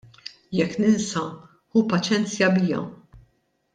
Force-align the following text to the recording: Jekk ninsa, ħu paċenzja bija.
Jekk 0.59 0.77
ninsa, 0.83 1.23
ħu 1.75 1.85
paċenzja 1.93 2.49
bija. 2.57 2.81